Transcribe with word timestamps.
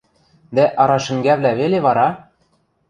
Дӓ 0.55 0.65
арашӹнгӓвлӓ 0.81 1.51
веле 1.59 1.79
вара! 1.85 2.07